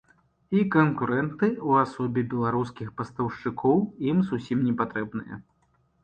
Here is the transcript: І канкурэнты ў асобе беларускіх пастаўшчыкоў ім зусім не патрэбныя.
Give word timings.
І 0.59 0.61
канкурэнты 0.75 1.45
ў 1.47 1.69
асобе 1.87 2.23
беларускіх 2.31 2.87
пастаўшчыкоў 3.01 3.77
ім 4.13 4.17
зусім 4.31 4.65
не 4.71 4.75
патрэбныя. 4.81 5.39